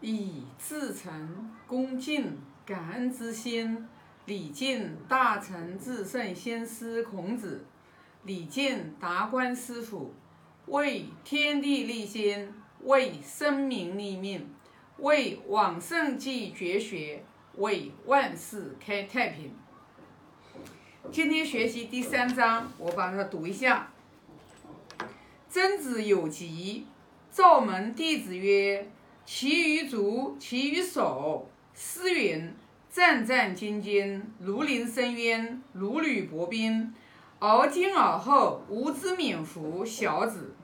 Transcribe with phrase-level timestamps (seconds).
[0.00, 3.88] 以至诚恭敬感恩之心，
[4.26, 7.64] 礼敬大成至圣先师孔子，
[8.24, 10.14] 礼敬达观师傅，
[10.66, 14.48] 为天地立心，为生民立命，
[14.98, 17.24] 为往圣继绝学，
[17.56, 19.52] 为万世开太平。
[21.10, 23.90] 今天学习第三章，我把它读一下。
[25.48, 26.86] 曾子有疾，
[27.32, 28.88] 召门弟子曰。
[29.30, 31.46] 其余足，其余手。
[31.74, 32.50] 诗云
[32.90, 36.94] ：“战战兢兢，如临深渊，如履薄冰。
[37.38, 40.54] 而今而后，吾之免服？”小子，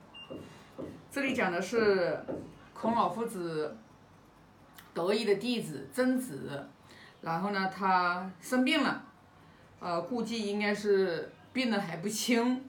[1.11, 2.19] 这里讲的是
[2.73, 3.77] 孔老夫子
[4.95, 6.67] 得意的弟子曾子。
[7.21, 9.05] 然后呢，他生病了，
[9.79, 12.65] 呃，估计应该是病得还不轻。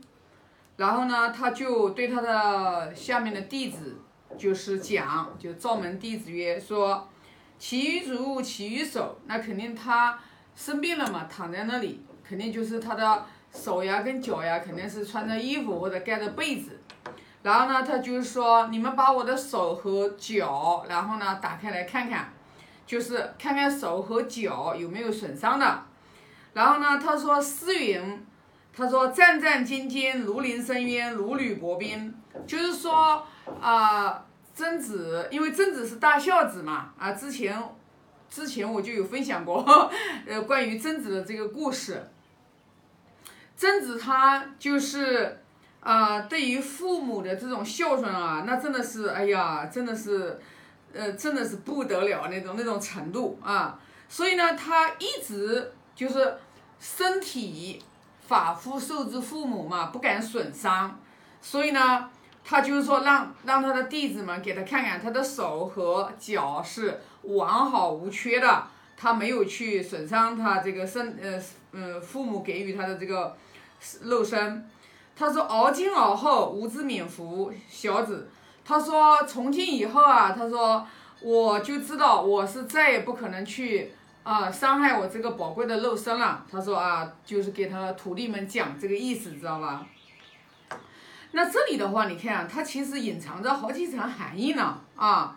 [0.77, 3.97] 然后呢，他就对他的下面的弟子。
[4.39, 7.09] 就是讲，就赵门弟子曰说，
[7.59, 10.19] 其余足，其余手，那肯定他
[10.55, 16.79] 生病了嘛，躺在那里，肯定就是他的手呀跟脚呀，肯定是穿着衣服或者盖着被子。
[17.43, 22.33] 然后呢，他就是说，你们把我的手和脚，然后呢打开来看看，
[22.87, 25.83] 就是看看手和脚有没有损伤的。
[26.53, 28.27] 然后呢，他说诗云，
[28.75, 32.15] 他说战战兢兢，如临深渊，如履薄冰，
[32.47, 33.27] 就是说
[33.63, 34.26] 啊。
[34.57, 37.63] 曾子，因为曾子是大孝子嘛，啊，之前，
[38.31, 39.63] 之前我就有分享过，
[40.27, 42.09] 呃，关于曾子的这个故事。
[43.55, 45.39] 曾子他就是，
[45.81, 50.41] 啊，对于父母的这种孝顺啊，那真的是，哎呀，真的是，
[50.95, 53.79] 呃，真的是不得了那种那种程度啊。
[54.09, 56.39] 所以呢，他一直就是
[56.81, 57.83] 身体
[58.27, 60.99] 发肤受之父母嘛，不敢损伤，
[61.43, 62.11] 所以呢。
[62.49, 71.43] 他就是说，让让他的弟子们给他看看，他的手和脚是完好无缺的，他没有去损伤他这个身，呃，
[71.73, 73.37] 呃，父母给予他的这个
[74.03, 74.65] 肉身。
[75.17, 78.29] 他说：“而今而后，吾之免福小子。”
[78.65, 80.87] 他说：“从今以后啊，他说
[81.21, 83.93] 我就知道我是再也不可能去
[84.23, 89.85] 啊伤害我这个宝贵的肉身了。”他说啊，就是给他徒弟们讲这个意思，知道吧？
[91.33, 95.37] 那这里的话，你看，它其实隐藏着好几层含义呢啊。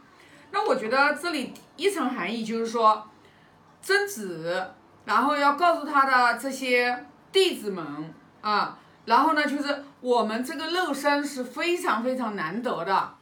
[0.51, 3.05] 那我觉得这里一层含义就是说，
[3.81, 4.71] 曾子，
[5.05, 13.13] 然后要告诉他的这些弟子们啊，然后呢，就是我们这个肉身是非常非常难得的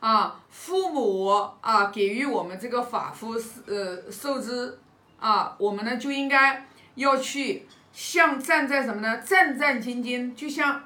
[0.00, 1.28] 啊，父母
[1.60, 3.34] 啊给予我们这个法肤
[3.66, 4.78] 呃受之
[5.20, 9.18] 啊，我们呢就应该要去像站在什么呢？
[9.18, 10.82] 战战兢兢，就像。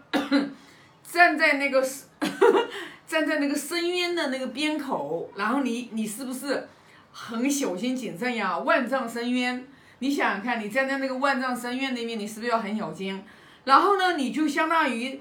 [1.10, 1.80] 站在那个
[3.06, 6.68] 站在那个深渊的那个边口，然后你你是不是
[7.12, 8.58] 很小心谨慎呀？
[8.58, 9.64] 万丈深渊，
[10.00, 13.22] 你想想看，你站在那个万丈深渊那边，你是不是要很小心？
[13.64, 15.20] 然后呢，你就相当于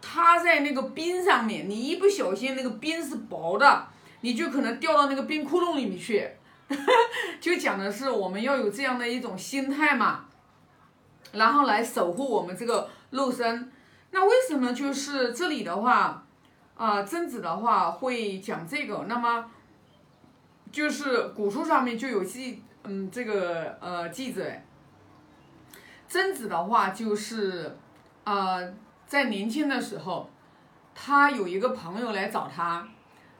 [0.00, 3.86] 踏在那个冰上面，你一不小心，那个冰是薄的，
[4.22, 6.26] 你就可能掉到那个冰窟窿里面去。
[7.40, 10.24] 就讲的是我们要有这样的一种心态嘛，
[11.32, 13.70] 然后来守护我们这个肉身。
[14.10, 16.24] 那为什么就是这里的话，
[16.76, 19.04] 啊，曾子的话会讲这个？
[19.06, 19.44] 那么
[20.72, 24.64] 就是古书上面就有记，嗯，这个呃记载，
[26.08, 27.76] 曾子的话就是
[28.24, 28.58] 啊，
[29.06, 30.30] 在年轻的时候，
[30.94, 32.88] 他有一个朋友来找他，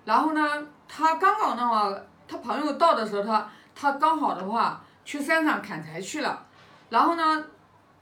[0.04, 1.90] 然后呢，他刚好的话，
[2.28, 6.46] 他朋友到的时候，他他刚好的话去山上砍柴去了，
[6.90, 7.44] 然后呢。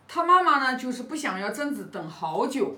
[0.08, 2.76] 他妈妈呢，就是不想要曾子等好久，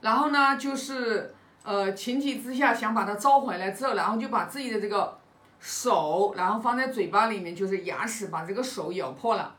[0.00, 1.34] 然后呢，就是
[1.64, 5.18] 呃情急之下想把他招回来之后，然后就把自己的这个
[5.58, 9.54] 手，然后放在嘴巴里面，就是牙齿把这个手咬破了。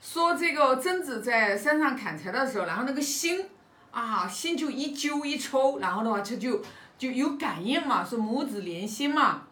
[0.00, 3.44] 说这个曾子在山上砍柴的时候，然后那个心
[3.90, 6.62] 啊，心就一揪一抽，然后的话他就
[6.96, 9.42] 就有感应嘛，是母子连心嘛，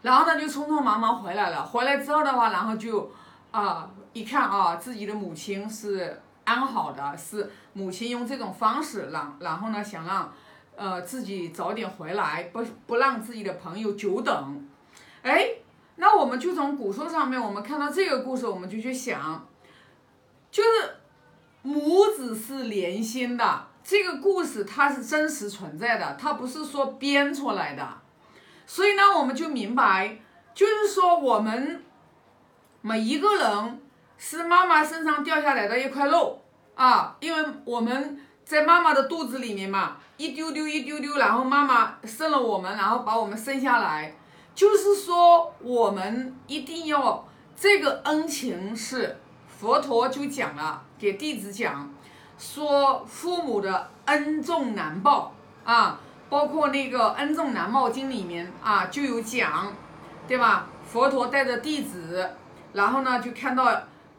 [0.00, 1.62] 然后他就匆匆忙忙回来了。
[1.62, 3.10] 回来之后的话，然后就
[3.50, 6.22] 啊一看啊，自己的母亲是。
[6.48, 10.32] 安好的是母亲用这种方式让，然后呢想让，
[10.74, 14.66] 呃自己早点回来，不不让自己的朋友久等。
[15.20, 15.50] 哎，
[15.96, 19.46] 那我们就从古书上面我们看到这个故事，我们就去想，
[20.50, 20.68] 就是
[21.60, 27.86] 母子是连心的，这个故事它是真实存在的，它不是说编出来的。
[28.64, 30.18] 所以呢，我们就明白，
[30.54, 31.84] 就是说我们
[32.80, 33.82] 每一个人。
[34.18, 36.42] 是妈妈身上掉下来的一块肉
[36.74, 44.14] 啊，因为我们在妈妈的肚子里面嘛，一丢丢一丢丢，然后妈妈生了我们，然后把我们生下来，
[44.54, 47.26] 就是说我们一定要
[47.56, 49.16] 这个恩情是
[49.46, 51.88] 佛陀就讲了，给弟子讲，
[52.36, 55.32] 说父母的恩重难报
[55.64, 59.72] 啊，包括那个《恩重难报经》里面啊就有讲，
[60.26, 60.66] 对吧？
[60.86, 62.30] 佛陀带着弟子，
[62.72, 63.64] 然后呢就看到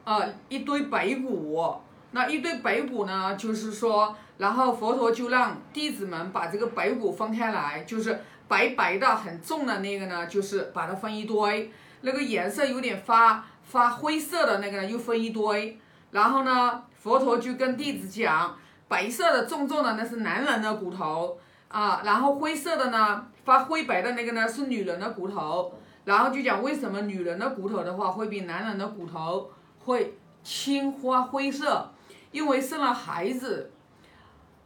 [0.09, 1.79] 呃一堆白骨，
[2.13, 11.71] 那一堆白骨呢就是说，然后佛陀就让弟子们把这个白骨分开来，就是白白的很重的那个呢，就是把它分一堆，
[12.01, 15.77] 那个颜色有点发发灰色的那个呢又分一堆，
[16.09, 18.57] 然后呢佛陀就跟弟子讲，
[18.87, 25.71] 白色的重重的那是男人的骨头啊，然后灰色的呢发灰白的那个呢是女人的骨头。
[26.05, 29.47] 然后就讲为什么女人的骨头的话会比男人的骨头
[29.89, 31.91] 会青花灰色，
[32.31, 33.71] 因为生了孩子，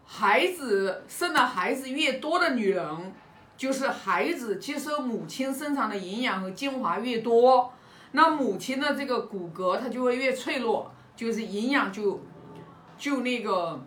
[0.06, 3.14] 孩子生了孩子越多的女人，
[3.56, 7.72] 就是孩子接受母亲身上的营养和精华越多，
[8.12, 12.20] 那母亲的这个骨骼它就会越脆弱，就是营养就
[12.98, 13.82] 就那个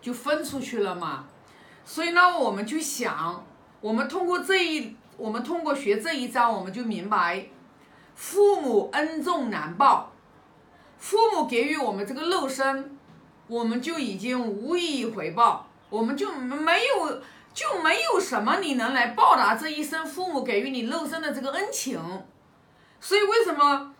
[0.00, 1.26] 就分出去了嘛。
[1.84, 3.44] 所以呢，我们就想，
[3.80, 4.94] 我们通过这一。
[5.18, 7.44] 我们通过学这一章，我们就明白，
[8.14, 10.07] 父母恩重难报，
[10.98, 12.98] 父母给予我们这个肉身，
[13.46, 17.22] 我们就已经无以回报，我们就没有
[17.54, 22.00] 就没有什么你能来报答这一生父母给予你肉身的这个恩情。
[23.00, 23.94] 所以为什么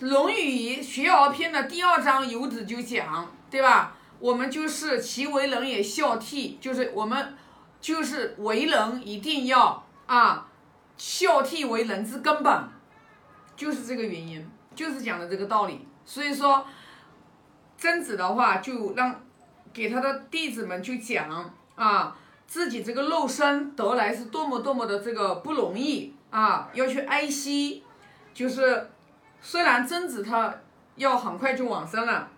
[0.06, 3.96] 《论语·学而篇》的第二章有子就讲，对吧？
[4.20, 7.36] 我们就是其为人也孝悌，就是我们
[7.80, 10.46] 就是为人一定要啊。
[10.96, 12.68] 孝悌为人之根本，
[13.56, 14.44] 就是这个原因，
[14.74, 15.86] 就是讲的这个道理。
[16.08, 16.66] 所以说，
[17.76, 19.20] 曾子的话就让
[19.74, 22.16] 给他的弟子们去讲啊，
[22.46, 27.84] 自己这个肉身得来是多么多么的这个不容易啊，要去哀惜。
[28.32, 28.90] 就是
[29.42, 30.54] 虽然曾子他
[30.96, 32.30] 要很快就往生了，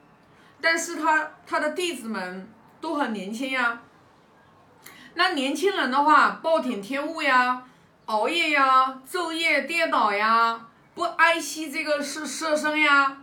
[0.60, 2.48] 但是他他的弟子们
[2.80, 3.80] 都很年轻呀。
[5.14, 7.62] 那年轻人的话，暴殄天物呀。
[8.06, 13.18] 熬夜呀，昼夜颠倒呀，不爱惜这个是色身呀，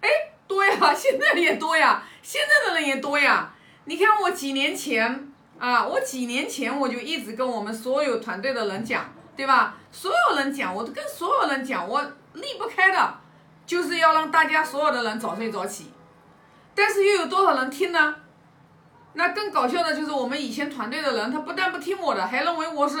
[0.00, 0.08] 哎，
[0.46, 3.52] 多呀，现在也多呀，现在的人也多呀。
[3.84, 9.76] 你看我几年前啊，我几年前我就一直跟我们所有团队的人讲，对吧？
[9.90, 12.02] 所有人讲，我都跟所有人讲，我
[12.34, 13.14] 离不开的，
[13.66, 15.90] 就是要让大家所有的人早睡早起。
[16.74, 18.16] 但是又有多少人听呢？
[19.14, 22.96] 那更搞笑的就是我们以前团队的人，他不但不听我的，还认为我是。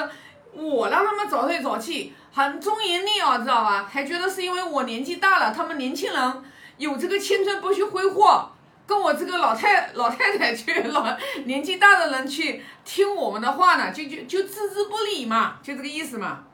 [0.52, 3.88] 我让他们早睡早起，很忠言逆耳，知道吧？
[3.88, 6.42] 还觉得是因为我年纪大了，他们年轻人
[6.80, 8.50] 有这个青春不去挥霍，
[8.86, 11.06] 跟我这个老太 老太太去老
[11.44, 16.44] 年纪大的人去听我们的话呢，就就就置之不理嘛，就这个意思嘛。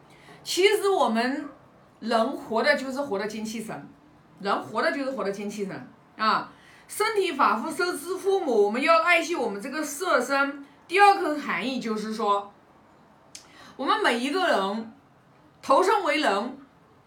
[0.43, 1.49] 其实我们
[2.00, 3.88] 人活的就是活的精气神，
[4.40, 5.88] 人活的就是活的精气神
[6.19, 6.52] 啊。
[6.88, 10.67] 身体发肤受之父母，我们要爱惜我们这个色身。
[10.88, 12.52] 第二个含义就是说。
[13.76, 14.93] 我们每一个人
[15.61, 16.58] 投生为人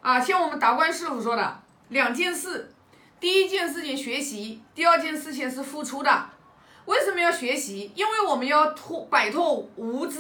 [0.02, 2.72] 啊，像我们达观师傅说的两件事，
[3.20, 6.30] 第一件事情学习，第二件事情是付出的。
[6.86, 7.92] 为什么要学习？
[7.94, 10.20] 因为我们要脱摆脱无知，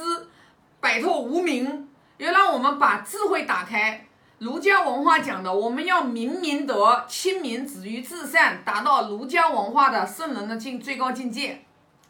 [0.79, 4.05] 摆脱无明，要让我们把智慧打开。
[4.39, 11.61] 儒家文化讲的，我们要明明德，亲民，止于至善，达到儒家文化的圣人的境最高境界。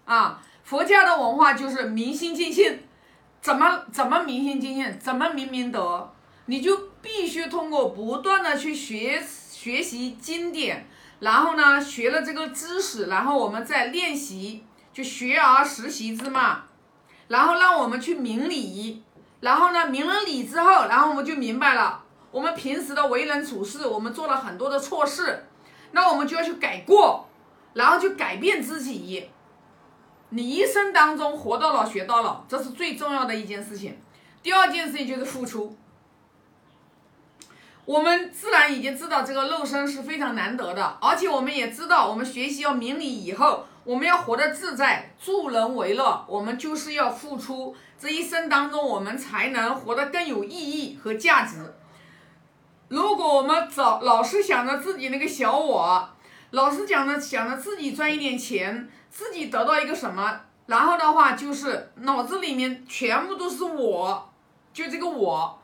[0.05, 2.79] 啊，佛家的文化就是明心见性。
[3.41, 6.11] 怎么怎么明心见性，怎么明明德，
[6.47, 10.87] 你就必须通过不断的去学习学习经典，
[11.19, 14.63] 然后呢，学了这个知识，然后我们再练习，
[14.93, 16.63] 就学而时习之嘛。
[17.27, 19.03] 然后让我们去明理，
[19.41, 22.01] 然后呢，明了理之后，然后我们就明白了，
[22.31, 25.43] 我们平时的为人处事，我们做了很多的错事，
[25.91, 27.27] 那我们就要去改过，
[27.73, 29.29] 然后去改变自己。
[30.29, 33.97] 你一生当中活到老学到老，这是最重要的一件事情。
[34.41, 35.75] 第二件事情就是付出。
[37.89, 47.75] 我们自然已经知道这个肉身是非常难得的，而且我们也知道，我们学习要明理以后，我们要活得自在，助人为乐，我们就是要付出。
[47.97, 51.73] 这一生当中，我们才能活得更有意义和价值。
[52.89, 56.07] 如果我们早老是想着自己那个小我，
[56.51, 58.87] 老是讲着想着自己赚一点钱。
[59.09, 64.29] 自己得到一个什么，然后的话就是脑子里面全部都是我，
[64.71, 65.58] 就这个我，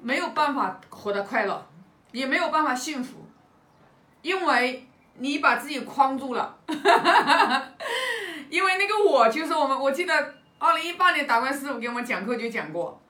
[0.00, 1.66] 没有办法活得快乐，
[2.12, 3.26] 也没有办法幸福，
[4.22, 6.58] 因为你把自己框住了，
[8.48, 13.00] 因为那个我就是我们，我记得二零一八年达观师傅给我们讲课就讲过，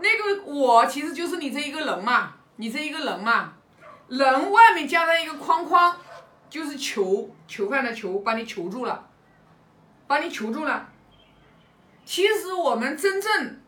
[0.00, 3.54] 那个我其实就是你这一个人嘛，你这一个人嘛，
[4.08, 5.96] 人外面加上一个框框，
[6.48, 9.08] 就是囚，囚犯的囚，把你囚住了，
[10.06, 10.88] 把你囚住了。
[12.04, 13.60] 其实我们真正，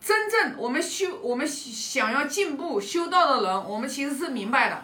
[0.00, 4.82] 真正我们修，我们想要进步修道的人，我们其实是明白的。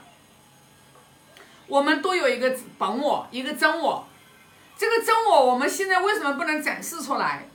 [1.67, 4.07] 我们都有一个本我，一个真我。
[4.77, 7.49] 这个真我，我们现在为什么不能展示出来？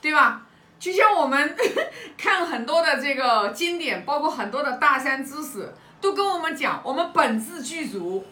[0.00, 0.42] 对吧？
[0.78, 1.56] 就像我们
[2.16, 8.24] 看很多的这个经典，包括很多的大山知识，都跟我们讲，我们本质具足，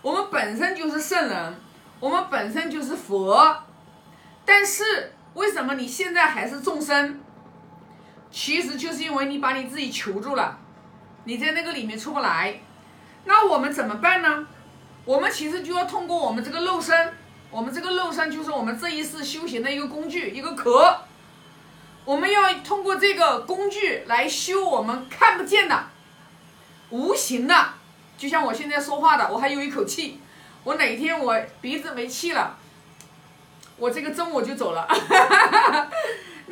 [0.00, 1.60] 我们本身就是圣人，
[1.98, 3.56] 我们本身就是佛。
[4.44, 7.20] 但是为什么你现在还是众生？
[8.32, 10.58] 其实就是因为你把你自己囚住了，
[11.24, 12.58] 你在那个里面出不来。
[13.24, 14.46] 那我们怎么办呢？
[15.04, 17.12] 我们其实就要通过我们这个肉身。
[17.50, 20.96] 我们这个肉身就是我们这一世修行的一个工具，一个壳。
[22.04, 25.84] 我们要通过这个工具来修我们看不见的、
[26.88, 27.74] 无形的。
[28.16, 30.18] 就像我现在说话的，我还有一口气。
[30.64, 32.56] 我哪天我鼻子没气了，
[33.76, 34.88] 我这个真我就走了。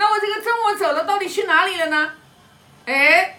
[0.01, 2.13] 那我这个真我走了，到底去哪里了呢？
[2.87, 3.39] 哎，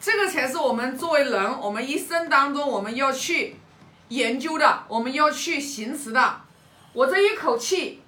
[0.00, 3.60] 这个才是我们作为人，我们一生当中我们要去
[4.08, 6.40] 研究的，我们要去行持的。
[6.92, 8.02] 我这一口气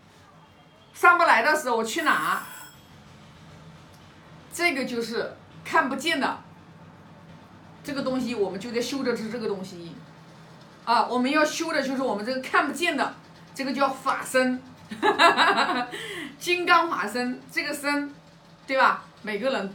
[0.92, 2.42] 上不来的时候，我去哪？
[4.52, 6.40] 这个就是看不见的
[7.84, 9.94] 这个东西，我们就在修的是这个东西
[10.84, 11.06] 啊！
[11.06, 13.14] 我们要修的就是我们这个看不见的，
[13.54, 14.60] 这个叫法身，
[16.38, 18.12] 金刚法身，这个身，
[18.66, 19.04] 对吧？
[19.22, 19.74] 每个人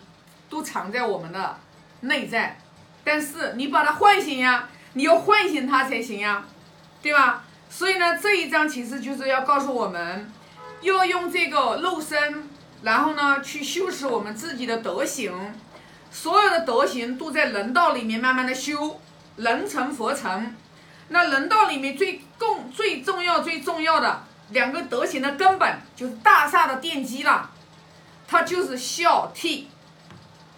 [0.50, 1.58] 都藏在我们的
[2.01, 2.60] 内在，
[3.03, 6.46] 但是你把它唤醒呀，你要唤醒它才行呀，
[7.01, 7.44] 对吧？
[7.70, 10.32] 所以呢，这一章其实就是要告诉我们，
[10.82, 12.50] 要用这个肉身，
[12.84, 15.53] 然后呢去修持我们自己的德行，
[16.12, 19.00] 所有的德行都在人道里面慢慢的修，
[19.38, 20.56] 人成佛成。
[21.10, 27.50] 那人道里面最共最重要最重要的两个德行的根本，就是大厦的奠基了，
[28.27, 29.65] 它就是孝悌，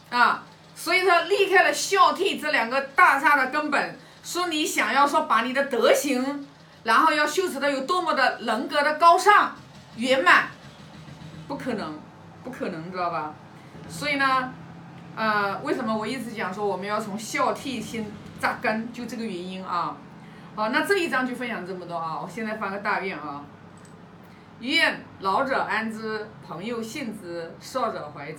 [0.09, 0.43] 啊，
[0.75, 6.47] 所以它离开了孝悌这两个大厦的根本，说你想要说把你的德行。
[6.83, 9.55] 然后要修持的有多么的人格的高尚
[9.95, 10.50] 圆满，
[11.47, 11.97] 不可能，
[12.43, 13.33] 不可能，知道吧？
[13.88, 14.51] 所以呢，
[15.15, 19.95] 呃，为什么我一直讲说我们要从孝悌心扎根，就这个原因啊。
[20.55, 22.19] 好，那这一章就分享这么多啊。
[22.21, 23.41] 我现在发个大愿啊，
[24.63, 28.32] 愿老者安之，朋友信之，少者怀之。